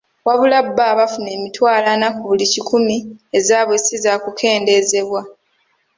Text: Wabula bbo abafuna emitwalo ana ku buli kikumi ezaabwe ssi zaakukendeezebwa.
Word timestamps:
Wabula 0.27 0.57
bbo 0.65 0.81
abafuna 0.91 1.29
emitwalo 1.37 1.87
ana 1.95 2.07
ku 2.15 2.21
buli 2.29 2.45
kikumi 2.53 2.95
ezaabwe 3.37 3.75
ssi 3.79 3.95
zaakukendeezebwa. 4.03 5.21